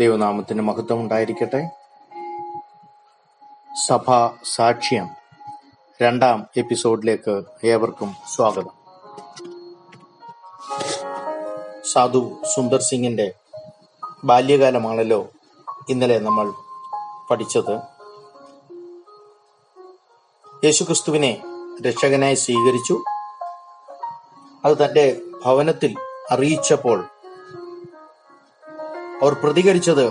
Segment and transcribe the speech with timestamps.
[0.00, 1.70] ദൈവനാമത്തിന് മഹത്വം ഉണ്ടായിരിക്കട്ടെ.
[3.86, 5.08] സഭാ സാക്ഷ്യം
[6.02, 8.70] രണ്ടാം എപ്പിസോഡിലേക്ക് ഏവർക്കും സ്വാഗതം.
[11.92, 13.34] സാധു സുന്ദർ സിംഗിന്റെ
[14.24, 15.28] ബാല്യകാലമാണല്ലോ
[15.88, 16.52] ഇന്നലെ നമ്മൾ
[17.30, 17.80] പഠിച്ചത്.
[20.64, 21.42] യേശുക്രിസ്തുവിനെ
[21.86, 23.02] രക്ഷകനായി സ്വീകരിച്ചു.
[24.64, 25.96] അത് തന്റെ ഭവനത്തിൽ
[26.30, 27.08] അറിയിച്ചപ്പോൾ
[29.22, 30.06] അവർ പ്രതികരിച്ചത്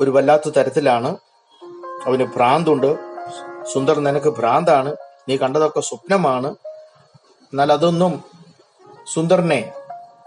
[0.00, 1.16] ഒരു വല്ലാത്ത തരത്തിലാണ്.
[2.06, 2.98] അവന് ഭ്രാന്തുണ്ട്.
[3.72, 4.96] സുന്ദർ നിനക്ക് ഭ്രാന്താണ്.
[5.28, 6.56] നീ കണ്ടതൊക്കെ സ്വപ്നമാണ്.
[7.40, 8.24] എന്നാൽ അതൊന്നും
[9.14, 9.72] സുന്ദറിനെ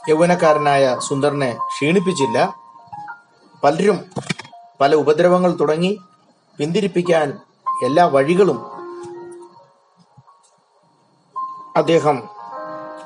[0.10, 2.56] യൗവനക്കാരനായ സുന്ദറിനെ ക്ഷീണിപ്പിച്ചില്ല.
[3.64, 4.12] പലരും
[4.82, 6.00] പല ഉപദ്രവങ്ങൾ തുടങ്ങി
[6.58, 7.40] പിന്തിരിപ്പിക്കാൻ
[7.86, 8.66] എല്ലാ വഴികളും
[11.78, 12.30] അദ്ദേഹം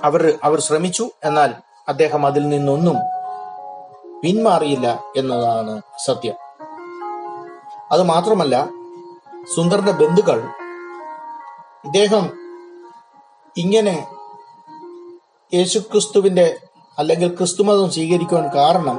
[0.04, 1.10] അവർ അവർ ശ്രമിച്ചു.
[1.24, 1.54] എന്നാൽ
[1.88, 2.98] അദ്ദേഹം അതിൽ നിന്നൊന്നും
[4.24, 4.88] പിന്മാറിയില്ല
[5.18, 6.36] എന്നതാണ് സത്യം.
[7.92, 8.56] അത് മാത്രമല്ല
[9.56, 10.40] സുന്ദറിന്റെ ബന്ധുക്കൾ
[11.86, 12.26] ഇദ്ദേഹം
[13.56, 13.96] ഇങ്ങനെ
[15.54, 16.48] യേശുക്രിസ്തുവിന്റെ
[16.98, 18.98] അല്ലെങ്കിൽ ക്രിസ്തുമതം സ്വീകരിക്കുവാൻ കാരണം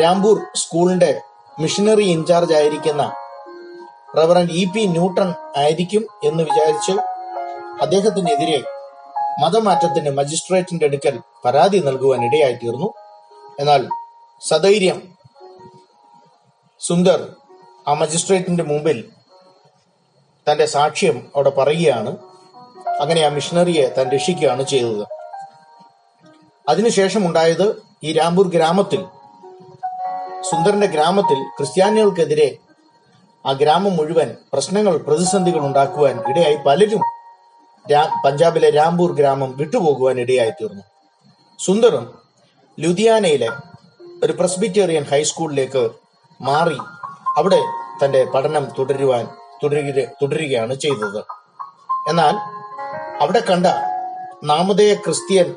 [0.00, 1.20] രാംപൂർ സ്കൂളിന്റെ
[1.58, 3.02] മിഷനറി ഇൻചാർജ് ആയിരിക്കുന്ന
[4.16, 6.94] റവറൻ ഇ പി ന്യൂട്ടൺ ആയിരിക്കും എന്ന് വിചാരിച്ച്
[7.82, 8.60] അദ്ദേഹത്തിനെതിരെ
[9.40, 12.94] മതമാറ്റത്തിന് മജിസ്ട്രേറ്റിന്റെ അടുക്കൽ പരാതി നൽകുവാൻ ഇടയായി തീർന്നു
[13.60, 13.88] എന്നാൽ
[14.48, 15.12] സധൈര്യം
[16.80, 17.34] സുന്ദർ
[17.88, 19.10] ആ മജിസ്ട്രേറ്റിന്റെ മുമ്പിൽ
[20.50, 22.16] തന്റെ സാക്ഷ്യം അവിടെ പറയുകയാണ്.
[23.00, 25.06] അങ്ങനെ ആ മിഷണറിയെ താൻ രക്ഷിക്കുകയാണ് ചെയ്തത്.
[26.68, 29.06] അതിനുശേഷം ഉണ്ടായത് ഈ രാംപൂർ ഗ്രാമത്തിൽ
[30.50, 32.56] സുന്ദറിന്റെ ഗ്രാമത്തിൽ ക്രിസ്ത്യാനികൾക്കെതിരെ
[33.46, 37.02] ആ ഗ്രാമം മുഴുവൻ പ്രശ്നങ്ങൾ പ്രതിസന്ധികൾ ഉണ്ടാക്കുവാൻ ഇടയായി പലരും
[38.24, 40.82] പഞ്ചാബിലെ രാംപൂർ ഗ്രാമം വിട്ടുപോകുവാൻ ഇടയായി തീർന്നു
[41.60, 42.14] സുന്ദറും
[42.78, 43.48] ലുധിയാനയിലെ
[44.24, 45.90] ഒരു പ്രസ്ബിറ്റേറിയൻ ഹൈസ്കൂളിലേക്ക്
[46.40, 46.78] മാറി
[47.36, 47.60] അവിടെ
[48.04, 49.26] തന്റെ പഠനം തുടരുവാൻ
[49.62, 51.24] തുടരുക തുടരുകയാണ് ചെയ്തത്.
[52.08, 52.34] എന്നാൽ
[53.20, 53.66] അവിടെ കണ്ട
[54.44, 55.54] നാമധേയ ക്രിസ്ത്യൻ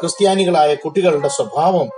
[0.00, 1.88] ക്രിസ്ത്യാനികളായ കുട്ടികളുടെ സ്വഭാവം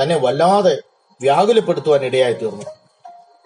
[0.00, 0.80] തന്നെ വല്ലാതെ
[1.20, 2.64] വ്യാകുലപ്പെടുത്തുവാൻ ഇടയായി തീർന്നു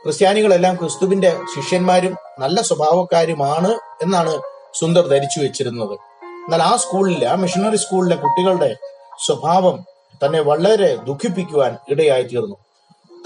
[0.04, 4.40] ക്രിസ്ത്യാനികളെല്ലാം ക്രിസ്തുവിന്റെ ശിഷ്യന്മാരും നല്ല സ്വഭാവക്കാരുമാണ് എന്നാണ്
[4.74, 5.94] സുന്ദർ ധരിച്ചു വെച്ചിരുന്നത്.
[6.44, 8.76] എന്നാൽ ആ സ്കൂളിലെ ആ മിഷണറി സ്കൂളിലെ കുട്ടികളുടെ
[9.26, 9.84] സ്വഭാവം
[10.24, 12.56] തന്നെ വളരെ ദുഃഖിപ്പിക്കുവാൻ ഇടയായി തീർന്നു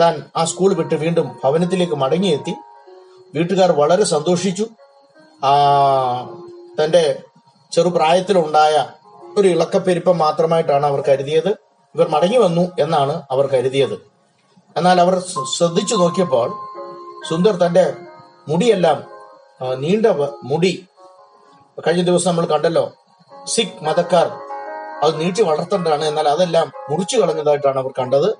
[0.00, 2.54] താൻ ആ സ്കൂൾ വിട്ട് വീണ്ടും ഭവനത്തിലേക്ക് മടങ്ങിയെത്തി.
[3.34, 4.66] വീട്ടുകാർ വളരെ സന്തോഷിച്ചു.
[5.44, 5.52] ആ
[6.80, 7.22] തന്റെ
[7.72, 8.86] ചെറുപ്രായത്തിലുണ്ടായ
[9.38, 11.48] ഒരു ഇളക്കപ്പെരുപ്പം മാത്രമായിട്ടാണ് അവർ കരുതിയത്.
[11.94, 13.94] ഇവർ മടങ്ങി വന്നു എന്നാണ് അവർ കരുതിയത്.
[14.76, 15.18] എന്നാൽ അവർ
[15.56, 16.48] ശ്രദ്ധിച്ചു നോക്കിയപ്പോൾ
[17.28, 17.92] സുന്ദർ തന്റെ
[18.48, 19.04] മുടിയെല്ലാം
[19.80, 20.06] നീണ്ട
[20.44, 20.88] മുടി
[21.86, 22.92] കഴിഞ്ഞ ദിവസം നമ്മൾ കണ്ടല്ലോ
[23.46, 24.30] സിഖ് മതക്കാർ
[25.02, 28.38] അത് നീട്ടി വളർത്തേണ്ടതാണ് എന്നാൽ അതെല്ലാം മുറിച്ചു കളഞ്ഞതായിട്ടാണ് അവർ കണ്ടത്.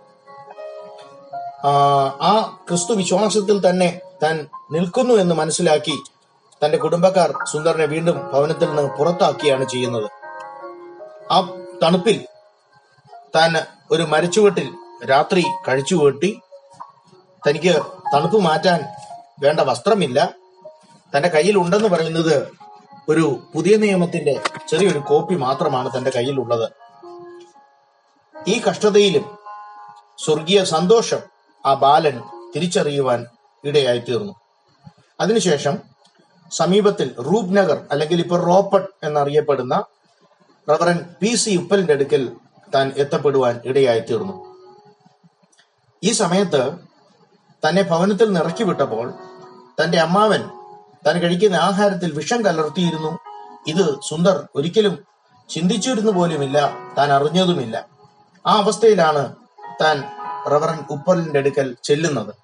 [2.22, 6.02] ആ, ക്രിസ്തു വിശ്വാസത്തിൽ തന്നെ താൻ നിൽക്കുന്നു എന്ന് മനസ്സിലാക്കി
[6.64, 10.10] തന്റെ കുടുംബക്കാർ സുന്ദറിനെ വീണ്ടും ഭവനത്തിൽ നിന്ന് പുറത്താക്കിയാണ് ചെയ്യുന്നത്.
[11.32, 11.50] ആ
[11.82, 12.26] തണുപ്പിൽ
[13.36, 13.56] താൻ
[13.90, 14.74] ഒരു മരച്ചുവട്ടിൽ
[15.10, 16.40] രാത്രി കഴിച്ചു വീട്ടി
[17.48, 17.82] തനിക്ക്
[18.14, 18.80] തണുപ്പ് മാറ്റാൻ
[19.40, 20.30] വേണ്ട വസ്ത്രമില്ല.
[21.16, 22.61] തന്റെ കയ്യിൽ ഉണ്ടെന്ന് പറയുന്നത്
[23.08, 23.24] ഒരു
[23.54, 24.34] പുതിയ നിയമത്തിന്റെ
[24.68, 26.66] ചെറിയൊരു കോപ്പി മാത്രമാണ് തന്റെ കയ്യിലുള്ളത്.
[28.34, 29.24] ഈ കഷ്ടതയിലും
[30.18, 31.20] സ്വർഗീയ സന്തോഷം
[31.64, 32.16] ആ ബാലൻ
[32.54, 33.20] തിരിച്ചറിയുവാൻ
[33.64, 34.34] ഇടയായി തീർന്നു
[35.20, 35.74] അതിനുശേഷം
[36.52, 39.74] സമീപത്തിൽ റൂപ് നഗർ അല്ലെങ്കിൽ ഇപ്പോൾ റോപ്പട്ട് എന്നറിയപ്പെടുന്ന
[40.68, 42.24] റവറൻ പി സി ഉപ്പലിന്റെ അടുക്കൽ
[42.72, 44.34] താൻ എത്തപ്പെടുവാൻ ഇടയായി തീർന്നു
[46.02, 46.62] ഈ സമയത്ത്
[47.62, 49.06] തന്നെ ഭവനത്തിൽ നിറക്കി വിട്ടപ്പോൾ
[49.78, 50.42] തന്റെ അമ്മാവൻ
[51.06, 53.18] താൻ കഴിക്കുന്ന ആഹാരത്തിൽ വിഷം കലർത്തിയിരുന്നു.
[53.66, 54.98] ഇത് സുന്ദർ ഒരിക്കലും
[55.48, 56.70] ചിന്തിച്ചിരുന്നു പോലുമില്ല.
[56.98, 57.86] താൻ അറിഞ്ഞതുമില്ല.
[58.46, 59.36] ആ അവസ്ഥയിലാണ്
[59.82, 60.02] താൻ
[60.50, 62.34] റവറൻ ഉപ്പലിന്റെ അടുക്കൽ ചെല്ലുന്നത്.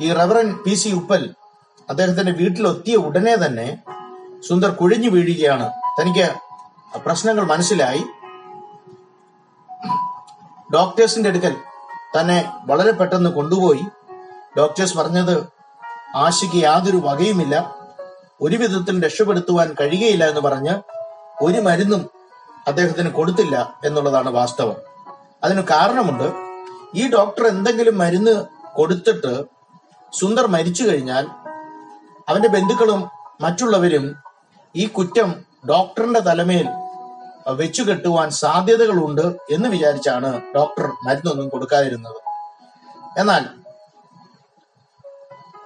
[0.00, 1.34] ഈ റവറൻ പി സി ഉപ്പൽ
[1.88, 3.78] അദ്ദേഹത്തിന്റെ വീട്ടിലെത്തിയ ഉടനെ തന്നെ
[4.48, 5.72] സുന്ദർ കുഴിഞ്ഞു വീഴുകയാണ്.
[6.00, 6.34] തനിക്ക്
[6.98, 8.04] പ്രശ്നങ്ങൾ മനസ്സിലായി.
[10.74, 11.56] ഡോക്ടേഴ്സിന്റെ അടുക്കൽ
[12.20, 13.84] തന്നെ വളരെ പെട്ടെന്ന് കൊണ്ടുപോയി.
[14.58, 15.46] ഡോക്ടേഴ്സ് പറഞ്ഞത്
[16.14, 17.74] ആശയ്ക്ക് യാതൊരു വകയുമില്ല.
[18.40, 20.74] ഒരു വിധത്തിൽ രക്ഷപ്പെടുത്തുവാൻ കഴിയുകയില്ല എന്ന് പറഞ്ഞ്
[21.42, 22.10] ഒരു മരുന്നും
[22.66, 24.76] അദ്ദേഹത്തിന് കൊടുത്തില്ല എന്നുള്ളതാണ് വാസ്തവം.
[25.44, 26.32] അതിന് കാരണമുണ്ട്.
[26.94, 28.44] ഈ ഡോക്ടർ എന്തെങ്കിലും മരുന്ന്
[28.74, 29.44] കൊടുത്തിട്ട്
[30.12, 31.26] സുന്ദർ മരിച്ചു കഴിഞ്ഞാൽ
[32.28, 34.14] അവന്റെ ബന്ധുക്കളും മറ്റുള്ളവരും
[34.76, 35.34] ഈ കുറ്റം
[35.68, 36.68] ഡോക്ടറിന്റെ തലമേൽ
[37.48, 42.16] വെച്ചു കെട്ടുവാൻ സാധ്യതകളുണ്ട് എന്ന് വിചാരിച്ചാണ് ഡോക്ടർ മരുന്നൊന്നും കൊടുക്കാതിരുന്നത്.
[43.20, 43.63] എന്നാൽ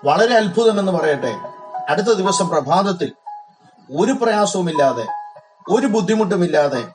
[0.04, 1.36] വളരെ അത്ഭുതം എന്ന് പറയട്ടെ.
[1.88, 3.12] അടുത്ത ദിവസം പ്രഭാതത്തിൽ
[3.96, 5.06] ഒരു പ്രയാസവുമില്ലാതെ
[5.70, 6.88] ഒരു ബുദ്ധിമുട്ടുമില്ലാതെ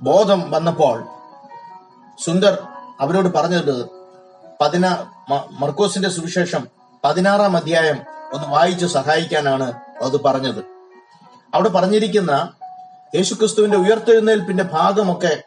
[0.00, 1.08] ബോധം വന്നപ്പോൾ
[2.24, 2.62] സുന്ദർ
[3.00, 3.88] അവരോട് പറഞ്ഞത്
[4.60, 5.10] പതിനാ
[5.50, 6.68] മർക്കോസിന്റെ സുവിശേഷം
[7.04, 7.98] പതിനാറാം അധ്യായം
[8.32, 9.72] ഒന്ന് വായിച്ച് സഹായിക്കാനാണ്
[10.02, 10.64] അത് പറഞ്ഞത്.
[11.54, 12.52] അവിടെ പറഞ്ഞിരിക്കുന്ന
[13.14, 15.42] യേശുക്രിസ്തുവിന്റെ ഉയർത്തെഴുന്നേൽപ്പിന്റെ ഭാഗമൊക്കെ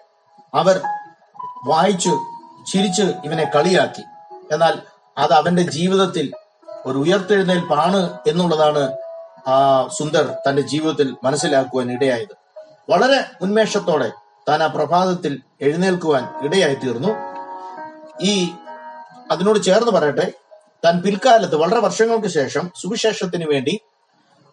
[0.53, 0.81] അവർ
[1.65, 2.19] വായിച്ചു
[2.73, 4.01] ചിരിച്ച് ഇവനെ കളിയാക്കി.
[4.51, 4.81] എന്നാൽ
[5.19, 6.25] അത് അവന്റെ ജീവിതത്തിൽ
[6.85, 8.83] ഒരു ഉയർത്തെഴുന്നേൽപ്പാണ് എന്നുള്ളതാണ്
[9.47, 9.57] ആ
[9.99, 12.33] സുന്ദർ തന്റെ ജീവിതത്തിൽ മനസ്സിലാക്കുവാൻ ഇടയായത്.
[12.89, 14.09] വളരെ ഉന്മേഷത്തോടെ
[14.49, 17.11] താൻ ആ പ്രഭാതത്തിൽ എഴുന്നേൽക്കുവാൻ ഇടയായി തീർന്നു
[18.21, 18.33] ഈ
[19.31, 20.27] അതിനോട് ചേർന്ന് പറയട്ടെ
[20.85, 23.73] താൻ പിൽക്കാലത്ത് വളരെ വർഷങ്ങൾക്ക് ശേഷം സുവിശേഷത്തിന് വേണ്ടി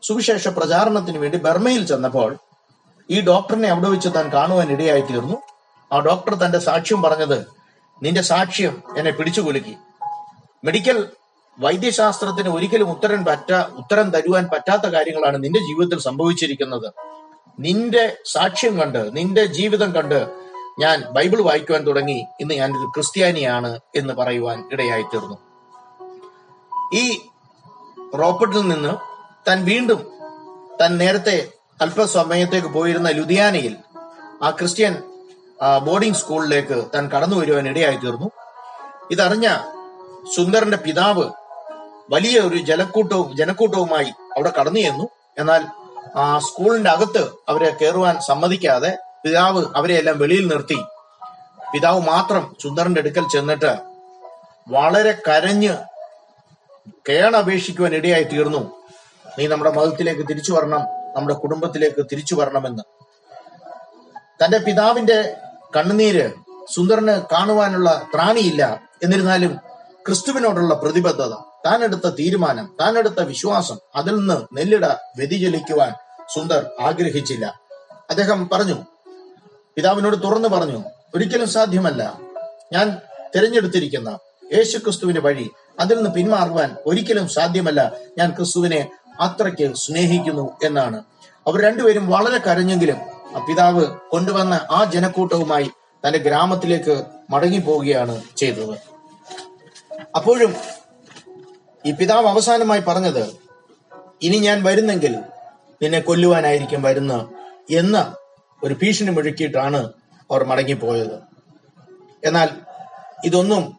[0.02, 2.30] സുവിശേഷ പ്രചാരണത്തിന് വേണ്ടി ബർമയിൽ ചെന്നപ്പോൾ
[3.10, 5.36] ഈ ഡോക്ടറിനെ അവിടെ വെച്ച് താൻ കാണുവാൻ ഇടയായി തീർന്നു
[5.90, 7.38] ആ ഡോക്ടർ തന്റെ സാക്ഷ്യം പറഞ്ഞത്
[8.02, 9.74] നിന്റെ സാക്ഷ്യം എന്നെ പിടിച്ചു കുലുക്കി
[10.66, 10.98] മെഡിക്കൽ
[11.58, 16.88] വൈദ്യശാസ്ത്രത്തിന് ഒരിക്കലും ഉത്തരം പറ്റ ഉത്തരം തരുവാൻ പറ്റാത്ത കാര്യങ്ങളാണ് നിന്റെ ജീവിതത്തിൽ സംഭവിച്ചിരിക്കുന്നത്.
[17.58, 20.20] നിന്റെ സാക്ഷ്യം കണ്ട് നിന്റെ ജീവിതം കണ്ട്
[20.78, 22.24] ഞാൻ ബൈബിൾ വായിക്കുവാൻ തുടങ്ങി.
[22.40, 25.36] ഇന്ന് ഞാൻ ഒരു ക്രിസ്ത്യാനിയാണ് എന്ന് പറയുവാൻ ഇടയായി തീർന്നു
[26.94, 27.04] ഈ
[28.18, 28.92] റോപ്പർട്ടിൽ നിന്ന്
[29.48, 30.00] താൻ വീണ്ടും
[30.80, 31.36] താൻ നേരത്തെ
[31.80, 33.74] അല്പസമയത്തേക്ക് പോയിരുന്ന ലുധിയാനയിൽ
[34.42, 34.94] ആ ക്രിസ്ത്യൻ
[35.82, 38.28] ബോർഡിംഗ് സ്കൂളിലേക്ക് താൻ കടന്നു വരുവാൻ ഇടയായി തീർന്നു
[39.10, 39.48] ഇതറിഞ്ഞ
[40.34, 41.30] സുന്ദറിന്റെ പിതാവ്
[42.10, 45.08] വലിയ ഒരു ജലക്കൂട്ടവും ജനക്കൂട്ടവുമായി അവിടെ കടന്നു ചെന്നു.
[45.38, 45.66] എന്നാൽ
[46.16, 50.84] ആ സ്കൂളിന്റെ അകത്ത് അവരെ കയറുവാൻ സമ്മതിക്കാതെ പിതാവ് അവരെ എല്ലാം വെളിയിൽ നിർത്തി.
[51.72, 53.76] പിതാവ് മാത്രം സുന്ദറിന്റെ അടുക്കൽ ചെന്നിട്ട്
[54.68, 55.76] വളരെ കരഞ്ഞ്
[57.08, 58.72] കേണപേക്ഷിക്കുവാൻ ഇടയായി തീർന്നു.
[59.38, 60.80] നീ നമ്മുടെ മതത്തിലേക്ക് തിരിച്ചു വരണം
[61.16, 62.82] നമ്മുടെ കുടുംബത്തിലേക്ക് തിരിച്ചു വരണമെന്ന്.
[64.44, 65.36] തന്റെ പിതാവിന്റെ
[65.76, 66.30] കണ്ണുനീര്
[66.74, 68.80] സുന്ദറിന് കാണുവാനുള്ള ത്രാണിയില്ല.
[69.02, 69.65] എന്നിരുന്നാലും
[70.06, 71.34] ക്രിസ്തുവിനോടുള്ള പ്രതിബദ്ധത
[71.66, 75.92] താൻ എടുത്ത തീരുമാനം താൻ എടുത്ത വിശ്വാസം അതിൽ നിന്ന് നെല്ലിട വ്യതിചലിക്കുവാൻ
[76.34, 77.60] സുന്ദർ ആഗ്രഹിച്ചില്ല.
[78.10, 78.76] അദ്ദേഹം പറഞ്ഞു
[79.76, 82.20] പിതാവിനോട് തുറന്നു പറഞ്ഞു ഒരിക്കലും സാധ്യമല്ല.
[82.72, 82.98] ഞാൻ
[83.36, 84.18] തിരഞ്ഞെടുത്തിരിക്കുന്ന
[84.52, 85.50] യേശു ക്രിസ്തുവിന്റെ വഴി
[85.80, 87.92] അതിൽ നിന്ന് പിന്മാറുവാൻ ഒരിക്കലും സാധ്യമല്ല.
[88.18, 88.88] ഞാൻ ക്രിസ്തുവിനെ
[89.20, 91.04] അത്രയ്ക്ക് സ്നേഹിക്കുന്നു എന്നാണ്.
[91.46, 92.96] അവർ രണ്ടുപേരും വളരെ കരഞ്ഞെങ്കിലും
[93.48, 95.70] പിതാവ് കൊണ്ടുവന്ന ആ ജനക്കൂട്ടവുമായി
[96.06, 98.95] തന്റെ ഗ്രാമത്തിലേക്ക് മടങ്ങി പോവുകയാണ് ചെയ്തത്.
[100.16, 100.54] അപ്പോഴും
[101.86, 103.36] ഈ പിതാവ് അവസാനമായി പറഞ്ഞത്
[104.22, 105.14] ഇനി ഞാൻ വരുന്നെങ്കിൽ
[105.82, 107.28] നിന്നെ കൊല്ലുവാനായിരിക്കും വരുന്ന
[107.70, 108.14] എന്ന
[108.64, 109.92] ഒരു ഭീഷണി മുഴക്കിയിട്ടാണ്
[110.30, 111.22] അവർ മടങ്ങിപ്പോയത്.
[112.24, 112.48] എന്നാൽ
[113.24, 113.78] ഇതൊന്നും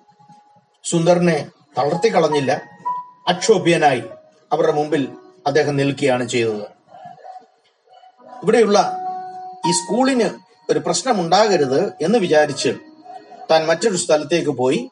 [0.83, 2.61] സുന്ദറിനെ തളർത്തി കളഞ്ഞില്ല.
[3.27, 4.03] അക്ഷോഭ്യനായി
[4.51, 5.07] അവരുടെ മുമ്പിൽ
[5.47, 6.65] അദ്ദേഹം നിൽക്കുകയാണ് ചെയ്തത്.
[8.43, 8.79] ഇവിടെയുള്ള
[9.67, 10.29] ഈ സ്കൂളിന്
[10.71, 12.71] ഒരു പ്രശ്നമുണ്ടാകരുത് എന്ന് വിചാരിച്ച്
[13.51, 14.89] താൻ മറ്റൊരു സ്ഥലത്തേക്ക് പോയി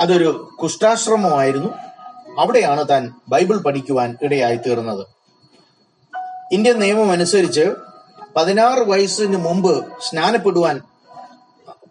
[0.00, 1.68] അതൊരു കുഷ്ടാശ്രമമായിരുന്നു
[2.38, 5.06] അവിടെയാണ് താൻ ബൈബിൾ പഠിക്കുവാൻ ഇടയായി തീർന്നത്
[6.52, 7.74] ഇന്ത്യൻ നിയമം അനുസരിച്ച്
[8.36, 10.80] പതിനാറ് വയസ്സിന് മുമ്പ് സ്നാനപ്പെടുവാൻ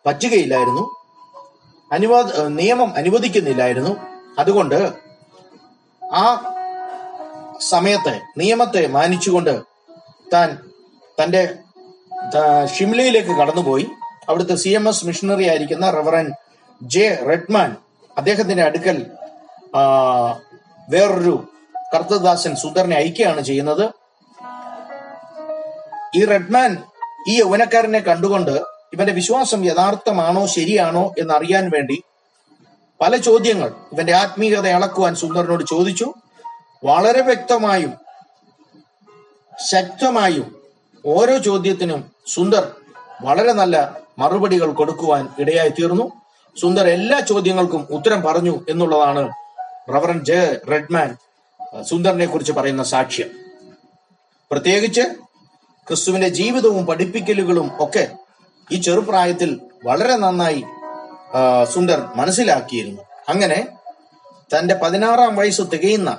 [0.06, 0.96] പറ്റുകയില്ലായിരുന്നു.
[1.92, 3.96] അനുവാദ ഏഹ് നിയമം അനുവദിക്കുന്നില്ലായിരുന്നു.
[4.40, 4.94] അതുകൊണ്ട്
[6.14, 6.54] ആ
[7.70, 9.62] സമയത്തെ നിയമത്തെ മാനിച്ചുകൊണ്ട്
[10.34, 10.58] താൻ
[11.24, 11.56] തന്റെ
[12.78, 13.88] ഷിംലയിലേക്ക് കടന്നുപോയി.
[14.30, 16.32] അവിടുത്തെ സി എം എസ് മിഷണറി ആയിരിക്കുന്ന റവറൻ
[16.84, 17.76] ജെ റെഡ്മാൻ
[18.20, 18.98] അദ്ദേഹത്തിന്റെ അടുക്കൽ
[20.90, 21.36] വേറൊരു
[21.94, 23.86] കർത്തദാസൻ സുന്ദറിനെ അയക്കുകയാണ് ചെയ്യുന്നത്.
[26.18, 26.72] ഈ റെഡ്മാൻ
[27.28, 28.56] ഈ യൗവനക്കാരനെ കണ്ടുകൊണ്ട്
[28.94, 31.98] ഇവന്റെ വിശ്വാസം യഥാർത്ഥമാണോ ശരിയാണോ എന്ന് അറിയാൻ വേണ്ടി
[33.02, 36.08] പല ചോദ്യങ്ങൾ ഇവന്റെ ആത്മീയത ഇളക്കുവാൻ സുന്ദറിനോട് ചോദിച്ചു.
[36.86, 37.94] വളരെ വ്യക്തമായും
[39.72, 40.48] ശക്തമായും
[41.06, 42.02] ഓരോ ചോദ്യത്തിനും
[42.34, 42.66] സുന്ദർ
[43.22, 43.76] വളരെ നല്ല
[44.20, 46.06] മറുപടികൾ കൊടുക്കുവാൻ ഇടയായി തീർന്നു
[46.62, 49.24] സുന്ദർ എല്ലാ ചോദ്യങ്ങൾക്കും ഉത്തരം പറഞ്ഞു എന്നുള്ളതാണ്
[49.96, 50.40] റവറൻ ജെ
[50.72, 51.18] റെഡ്മാൻ
[51.82, 53.30] സുന്ദറിനെ കുറിച്ച് പറയുന്ന സാക്ഷ്യം.
[54.52, 55.02] പ്രത്യേകിച്ച്
[55.88, 58.12] ക്രിസ്തുവിന്റെ ജീവിതവും പഠിപ്പിക്കലുകളും ഒക്കെ
[58.72, 60.64] ഈ ചെറുപ്രായത്തിൽ വളരെ നന്നായി
[61.74, 63.02] സുന്ദർ മനസ്സിലാക്കിയിരുന്നു.
[63.30, 63.68] അങ്ങനെ
[64.54, 66.18] തന്റെ പതിനാറാം വയസ്സ് തികയുന്ന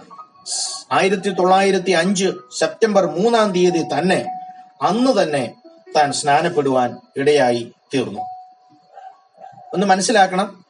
[0.92, 2.28] ആയിരത്തി തൊള്ളായിരത്തി അഞ്ച്
[2.58, 4.20] സെപ്റ്റംബർ മൂന്നാം തീയതി തന്നെ
[4.82, 5.54] അന്ന് തന്നെ
[5.96, 8.22] താൻ സ്നാനപ്പെടുവാൻ ഇടയായി തീർന്നു.
[9.74, 10.64] ഒന്ന് മനസ്സിലാക്കണം.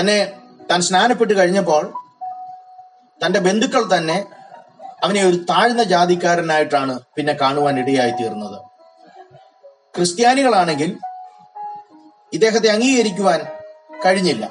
[0.00, 0.32] തന്നെ
[0.70, 1.92] താൻ സ്നാനപ്പെട്ട് കഴിഞ്ഞപ്പോൾ
[3.26, 4.24] തന്റെ ബന്ധുക്കൾ തന്നെ
[5.04, 8.60] അവനെ ഒരു താഴ്ന്ന ജാതിക്കാരനായിട്ടാണ് പിന്നെ കാണുവാൻ ഇടയായി തീർന്നത്.
[9.96, 10.98] ക്രിസ്ത്യാനികളാണെങ്കിൽ
[12.32, 13.40] ഇദ്ദേഹത്തെ അംഗീകരിക്കുവാൻ
[14.06, 14.50] കഴിഞ്ഞില്ല.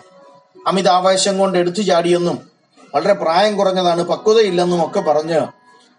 [0.67, 2.51] അമിത ആവേശം കൊണ്ട് എടുത്തു ചാടിയെന്നും
[2.95, 5.47] വളരെ പ്രായം കുറഞ്ഞതാണ് പക്വതയില്ലെന്നും ഒക്കെ പറഞ്ഞ്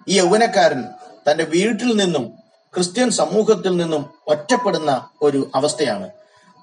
[0.08, 0.84] ഈ യൗവനക്കാരൻ
[1.30, 2.32] തന്റെ വീട്ടിൽ നിന്നും
[2.74, 6.10] ക്രിസ്ത്യൻ സമൂഹത്തിൽ നിന്നും ഒറ്റപ്പെടുന്ന ഒരു അവസ്ഥയാണ്.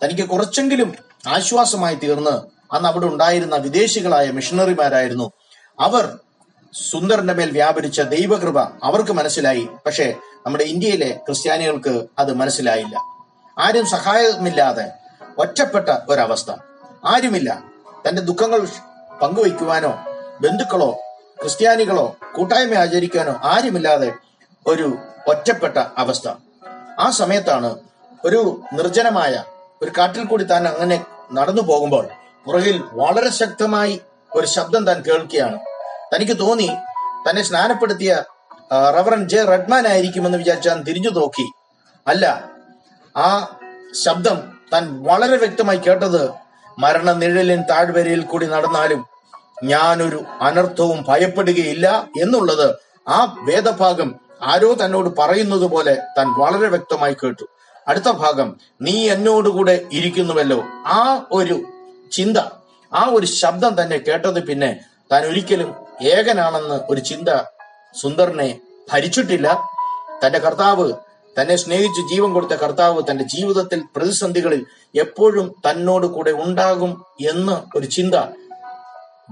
[0.03, 0.95] തനിക്ക് കുറച്ചെങ്കിലും
[1.27, 5.31] ആശ്വാസമായി തീർന്ന് അന്ന് അവിടെ ഉണ്ടായിരുന്ന വിദേശികളായ മിഷണറിമാരായിരുന്നു
[5.79, 6.19] അവർ
[6.89, 9.69] സുന്ദറിന്റെ മേൽ വ്യാപരിച്ച ദൈവകൃപ അവർക്ക് മനസ്സിലായി.
[9.85, 10.13] പക്ഷേ
[10.45, 12.97] നമ്മുടെ ഇന്ത്യയിലെ ക്രിസ്ത്യാനികൾക്ക് അത് മനസ്സിലായില്ല.
[13.59, 14.91] ആരും സഹായമില്ലാതെ
[15.37, 16.51] ഒറ്റപ്പെട്ട ഒരവസ്ഥ.
[17.05, 17.63] ആരുമില്ല.
[18.07, 18.67] തന്റെ ദുഃഖങ്ങൾ
[19.21, 19.89] പങ്കുവയ്ക്കുവാനോ
[20.41, 20.99] ബന്ധുക്കളോ
[21.41, 24.13] ക്രിസ്ത്യാനികളോ കൂട്ടായ്മ ആചരിക്കാനോ ആരുമില്ലാതെ
[24.67, 26.27] ഒരു ഒറ്റപ്പെട്ട അവസ്ഥ.
[26.99, 27.79] ആ സമയത്താണ്
[28.25, 29.43] ഒരു നിർജനമായ
[29.83, 32.05] ഒരു കാട്ടിൽ കൂടി താൻ അങ്ങനെ നടന്നു പോകുമ്പോൾ
[32.45, 34.01] പുറകിൽ വളരെ ശക്തമായി
[34.35, 35.57] ഒരു ശബ്ദം താൻ കേൾക്കുകയാണ്.
[36.13, 36.69] തനിക്ക് തോന്നി
[37.25, 38.23] തന്നെ സ്നാനപ്പെടുത്തിയ
[38.95, 41.45] റവറൻ ജെ റഡ്മാൻ ആയിരിക്കുമെന്ന് വിചാരിച്ച് തിരിഞ്ഞു നോക്കി.
[42.07, 42.25] അല്ല
[43.17, 43.29] ആ
[44.05, 44.37] ശബ്ദം
[44.73, 46.29] താൻ വളരെ വ്യക്തമായി കേട്ടത്
[46.79, 49.05] മരണനിഴലിൻ താഴ്വരയിൽ കൂടി നടന്നാലും
[49.63, 51.87] ഞാനൊരു അനർത്ഥവും ഭയപ്പെടുകയില്ല
[52.21, 52.67] എന്നുള്ളത്
[53.07, 57.45] ആ വേദഭാഗം ആരോ തന്നോട് പറയുന്നത് പോലെ താൻ വളരെ വ്യക്തമായി കേട്ടു.
[57.91, 58.49] അടുത്ത ഭാഗം
[58.81, 60.59] നീ എന്നോടുകൂടെ ഇരിക്കുന്നുവല്ലോ.
[60.97, 61.57] ആ ഒരു
[62.11, 62.37] ചിന്ത
[62.91, 64.69] ആ ഒരു ശബ്ദം തന്നെ കേട്ടത് പിന്നെ
[65.11, 65.69] താൻ ഒരിക്കലും
[66.13, 67.29] ഏകനാണെന്ന് ഒരു ചിന്ത
[68.01, 68.49] സുന്ദറിനെ
[68.91, 69.47] ഭരിച്ചിട്ടില്ല.
[70.23, 70.85] തന്റെ കർത്താവ്
[71.37, 74.61] തന്നെ സ്നേഹിച്ച് ജീവൻ കൊടുത്ത കർത്താവ് തന്റെ ജീവിതത്തിൽ പ്രതിസന്ധികളിൽ
[74.95, 76.91] എപ്പോഴും തന്നോട് കൂടെ ഉണ്ടാകും
[77.31, 78.15] എന്ന് ഒരു ചിന്ത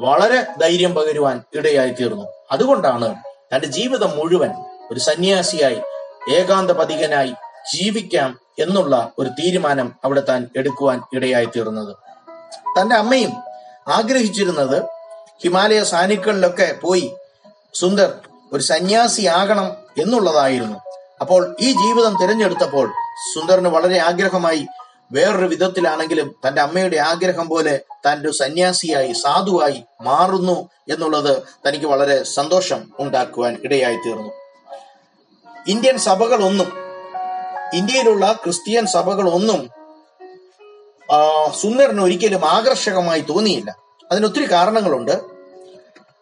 [0.04, 3.10] വളരെ ധൈര്യം പകരുവാൻ ഇടയായി തീർന്നു അതുകൊണ്ടാണ്
[3.52, 4.52] തന്റെ ജീവിതം മുഴുവൻ
[4.92, 5.80] ഒരു സന്യാസിയായി
[6.38, 7.34] ഏകാന്ത പതികനായി
[7.74, 11.96] ജീവിക്കാം എന്നുള്ള ഒരു തീരുമാനം അവിടെ താൻ എടുക്കുവാൻ ഇടയായി തീർന്നത്
[12.80, 13.34] തന്റെ അമ്മയും
[13.88, 14.84] ആഗ്രഹിച്ചിരുന്നത്
[15.44, 17.12] ഹിമാലയ സാനുക്കളിലൊക്കെ പോയി
[17.74, 18.14] സുന്ദർ
[18.54, 19.66] ഒരു സന്യാസിയാകണം
[19.98, 20.78] എന്നുള്ളതായിരുന്നു.
[21.22, 22.90] അപ്പോൾ ഈ ജീവിതം തിരഞ്ഞെടുത്തപ്പോൾ
[23.34, 24.68] സുന്ദറിന് വളരെ ആഗ്രഹമായി
[25.12, 32.92] വേറൊരു വിധത്തിലാണെങ്കിലും തന്റെ അമ്മയുടെ ആഗ്രഹം പോലെ താൻ ഒരു സന്യാസിയായി സാധുവായി മാറുന്നു എന്നുള്ളത് തനിക്ക് വളരെ സന്തോഷം
[33.00, 34.32] ഉണ്ടാക്കുവാൻ ഇടയായി തീർന്നു
[35.68, 36.89] ഇന്ത്യൻ സഭകളൊന്നും
[37.74, 39.70] ഇന്ത്യയിലുള്ള ക്രിസ്ത്യൻ സഭകളൊന്നും
[41.62, 43.78] സുന്ദരന് ഒരിക്കലും ആകർഷകമായി തോന്നിയില്ല.
[44.12, 45.22] അതിനൊത്തിരി കാരണങ്ങളുണ്ട്.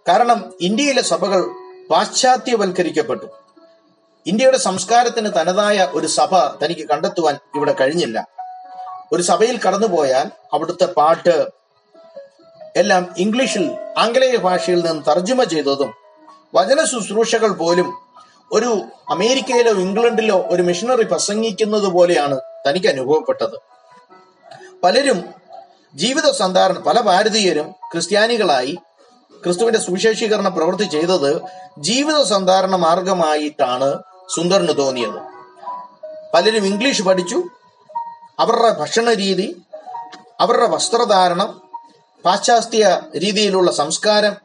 [0.09, 1.45] കാരണം ഇന്ത്യയിലെ സഭകൾ
[1.89, 3.25] പാശ്ചാത്യവൽക്കരിക്കപ്പെട്ടു.
[4.25, 8.27] ഇന്ത്യയുടെ സംസ്കാരത്തിന് തനതായ ഒരു സഭ തനിക്ക് കണ്ടെത്തുവാൻ ഇവിടെ കഴിഞ്ഞില്ല.
[9.11, 11.47] ഒരു സഭയിൽ കടന്നുപോയാൽ അവിടുത്തെ പാട്ട്
[12.75, 15.93] എല്ലാം ഇംഗ്ലീഷിൽ ആംഗലേയ ഭാഷയിൽ നിന്ന് തർജമ ചെയ്തതും
[16.55, 18.06] വചന ശുശ്രൂഷകൾ പോലും
[18.53, 23.59] ഒരു അമേരിക്കയിലോ ഇംഗ്ലണ്ടിലോ ഒരു മിഷണറി പ്രസംഗിക്കുന്നത് പോലെയാണ് തനിക്ക് അനുഭവപ്പെട്ടത്.
[24.83, 25.25] പലരും
[25.95, 28.77] ജീവിത സന്ധാരണ പല ഭാരതീയരും ക്രിസ്ത്യാനികളായി
[29.43, 31.41] ക്രിസ്തുവിന്റെ സുവിശേഷീകരണ പ്രവൃത്തി ചെയ്തത്
[31.79, 33.99] ജീവിത സന്ധാരണ മാർഗമായിട്ടാണ്
[34.35, 35.19] സുന്ദറിന് തോന്നിയത്.
[36.33, 37.43] പലരും ഇംഗ്ലീഷ് പഠിച്ചു.
[38.39, 39.61] അവരുടെ ഭക്ഷണ രീതി
[40.39, 41.61] അവരുടെ വസ്ത്രധാരണം
[42.25, 44.35] പാശ്ചാത്യ രീതിയിലുള്ള സംസ്കാരം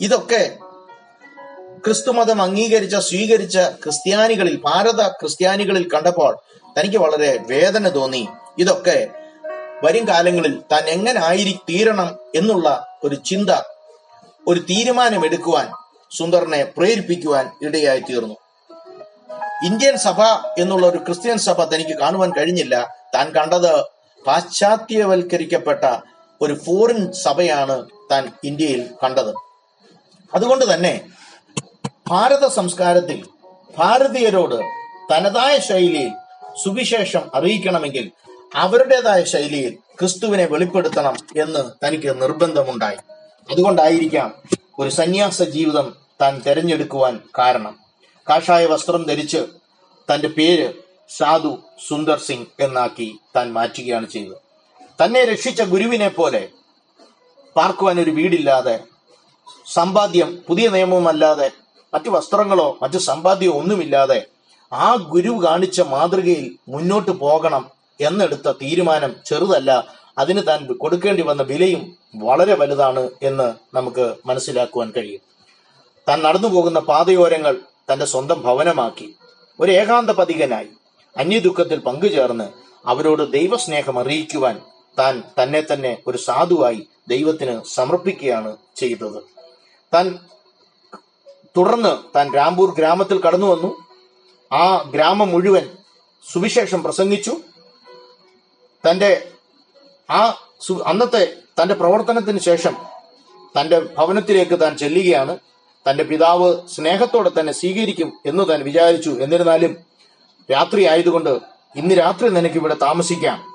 [0.00, 0.56] ഇതൊക്കെ
[1.84, 6.38] ക്രിസ്തുമതം അംഗീകരിച്ച സ്വീകരിച്ച ക്രിസ്ത്യാനികളിൽ ഭാരത ക്രിസ്ത്യാനികളിൽ കണ്ടപ്പോൾ
[6.78, 8.28] തനിക്ക് വളരെ വേദന തോന്നി.
[8.58, 9.06] ഇതൊക്കെ
[9.84, 13.50] വരും കാലങ്ങളിൽ താൻ എങ്ങനെ ആയിരി തീരണം എന്നുള്ള ഒരു ചിന്ത
[14.48, 15.68] ഒരു തീരുമാനമെടുക്കുവാൻ
[16.18, 18.36] സുന്ദറിനെ പ്രേരിപ്പിക്കുവാൻ ഇടയായി തീർന്നു
[19.66, 20.22] ഇന്ത്യൻ സഭ
[20.58, 22.96] എന്നുള്ള ഒരു ക്രിസ്ത്യൻ സഭ തനിക്ക് കാണുവാൻ കഴിഞ്ഞില്ല.
[23.14, 23.72] താൻ കണ്ടത്
[24.26, 25.84] പാശ്ചാത്യവൽക്കരിക്കപ്പെട്ട
[26.42, 29.34] ഒരു ഫോറിൻ സഭയാണ് താൻ ഇന്ത്യയിൽ കണ്ടത്.
[30.34, 31.00] അതുകൊണ്ട് തന്നെ
[32.08, 33.26] ഭാരത സംസ്കാരത്തിൽ
[33.78, 34.54] ഭാരതീയരോട്
[35.12, 36.12] തനതായ ശൈലിയിൽ
[36.64, 38.10] സുവിശേഷം അറിയിക്കണമെങ്കിൽ
[38.54, 42.96] അവരുടേതായ ശൈലിയിൽ ക്രിസ്തുവിനെ വെളിപ്പെടുത്തണം എന്ന് തനിക്ക് നിർബന്ധമുണ്ടായി.
[43.50, 44.42] അതുകൊണ്ടായിരിക്കാം
[44.78, 47.78] ഒരു സന്യാസ ജീവിതം താൻ തെരഞ്ഞെടുക്കുവാൻ കാരണം.
[48.28, 49.46] കാഷായ വസ്ത്രം ധരിച്ച്
[50.14, 50.72] തന്റെ പേര്
[51.08, 51.58] സാധു
[51.88, 54.36] സുന്ദർ സിംഗ് എന്നാക്കി താൻ മാറ്റുകയാണ് ചെയ്തത്.
[55.04, 56.48] തന്നെ രക്ഷിച്ച ഗുരുവിനെ പോലെ
[57.56, 58.80] പാർക്കുവാൻ ഒരു വീടില്ലാതെ
[59.66, 61.50] സമ്പാദ്യം പുതിയ നിയമമല്ലാതെ
[61.94, 64.26] മറ്റു വസ്ത്രങ്ങളോ മറ്റു സമ്പാദ്യമോ ഒന്നുമില്ലാതെ
[64.72, 67.70] ആ ഗുരു കാണിച്ച മാതൃകയിൽ മുന്നോട്ട് പോകണം
[68.00, 69.88] എന്നെടുത്ത തീരുമാനം ചെറുതല്ല.
[70.18, 75.20] അതിന് താൻ കൊടുക്കേണ്ടി വന്ന വിലയും വളരെ വലുതാണ് എന്ന് നമുക്ക് മനസ്സിലാക്കുവാൻ കഴിയും.
[76.08, 77.56] താൻ നടന്നു പോകുന്ന പാതയോരങ്ങൾ
[77.92, 79.14] തന്റെ സ്വന്തം ഭവനമാക്കി.
[79.60, 80.68] ഒരു ഏകാന്ത പതികനായി.
[81.16, 82.48] അന്യദുഃഖത്തിൽ പങ്കുചേർന്ന്
[82.86, 84.60] അവരോട് ദൈവസ്നേഹം അറിയിക്കുവാൻ
[84.98, 89.22] താൻ തന്നെ തന്നെ ഒരു സാധുവായി ദൈവത്തിന് സമർപ്പിക്കുകയാണ് ചെയ്തത്.
[89.94, 90.18] താൻ
[91.56, 93.84] തുടർന്ന് താൻ രാംപൂർ ഗ്രാമത്തിൽ കടന്നു വന്നു.
[94.52, 95.68] ആ ഗ്രാമം മുഴുവൻ
[96.32, 97.36] സുവിശേഷം പ്രസംഗിച്ചു.
[98.90, 99.28] തന്റെ
[100.10, 100.34] ആ
[100.86, 102.76] അന്നത്തെ തന്റെ പ്രവർത്തനത്തിന് ശേഷം
[103.60, 105.38] തന്റെ ഭവനത്തിലേക്ക് താൻ ചെല്ലുകയാണ്.
[105.90, 109.10] തന്റെ പിതാവ് സ്നേഹത്തോടെ തന്നെ സ്വീകരിക്കും എന്ന് താൻ വിചാരിച്ചു.
[109.10, 109.76] എന്നിരുന്നാലും
[110.52, 111.38] രാത്രി ആയതുകൊണ്ട്
[111.76, 113.54] ഇന്ന് രാത്രി നിനക്ക് ഇവിടെ താമസിക്കാം.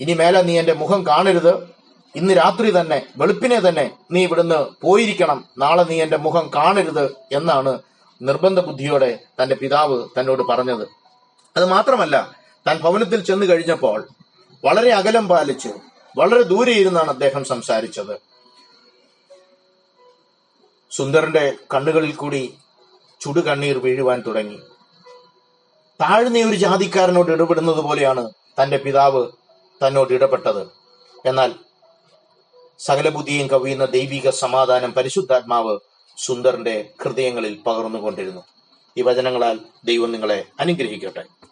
[0.00, 1.68] ഇനി മേലെ നീ എന്റെ മുഖം കാണരുത്.
[2.16, 5.44] ഇന്ന് രാത്രി തന്നെ വെളുപ്പിനെ തന്നെ നീ ഇവിടുന്ന് പോയിരിക്കണം.
[5.58, 7.78] നാളെ നീ എന്റെ മുഖം കാണരുത് എന്നാണ്
[8.22, 10.88] നിർബന്ധ ബുദ്ധിയോടെ തന്റെ പിതാവ് തന്നോട് പറഞ്ഞത്.
[11.56, 14.08] അത് മാത്രമല്ല താൻ ഭവനത്തിൽ ചെന്ന് കഴിഞ്ഞപ്പോൾ
[14.64, 15.68] വളരെ അകലം പാലിച്ച്
[16.18, 18.18] വളരെ ദൂരെ ഇരുന്നാണ് അദ്ദേഹം സംസാരിച്ചത്.
[20.90, 22.54] സുന്ദറിന്റെ കണ്ണുകളിൽ കൂടി
[23.20, 24.58] ചുടുകണ്ണീർ വീഴുവാൻ തുടങ്ങി.
[26.00, 28.30] താഴ്ന്ന ഒരു ജാതിക്കാരനോട് ഇടപെടുന്നത് പോലെയാണ്
[28.62, 29.28] തന്റെ പിതാവ്
[29.86, 30.62] തന്നോട് ഇടപെട്ടത്.
[31.26, 31.54] എന്നാൽ
[32.78, 35.78] സകല ബുദ്ധിയും കവിയുന്ന ദൈവിക സമാധാനം പരിശുദ്ധാത്മാവ്
[36.16, 38.40] സുന്ദറിന്റെ ഹൃദയങ്ങളിൽ പകർന്നുകൊണ്ടിരുന്നു.
[38.98, 41.24] ഈ വചനങ്ങളാൽ ദൈവം നിങ്ങളെ അനുഗ്രഹിക്കട്ടെ.